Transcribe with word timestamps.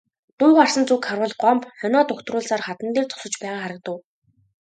Дуу 0.39 0.51
гарсан 0.59 0.83
зүг 0.89 1.01
харвал 1.07 1.33
Гомбо 1.43 1.67
хонио 1.79 2.01
дугтруулсаар 2.07 2.61
хадан 2.67 2.89
дээр 2.93 3.05
зогсож 3.09 3.33
байгаа 3.41 3.61
харагдав. 3.63 3.97